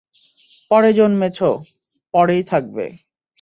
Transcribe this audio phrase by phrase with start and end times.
[0.71, 1.39] পরে জন্মেছ,
[2.13, 2.85] পরেই থাকবে।